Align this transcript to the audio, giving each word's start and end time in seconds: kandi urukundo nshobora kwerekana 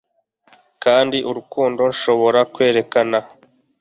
kandi 0.83 1.17
urukundo 1.29 1.81
nshobora 1.93 2.39
kwerekana 2.53 3.19